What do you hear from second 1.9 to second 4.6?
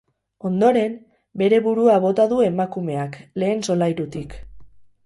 bota du emakumeak, lehen solairutik.